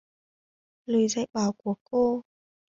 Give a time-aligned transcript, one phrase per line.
[0.85, 2.23] Lời dạy bảo của cô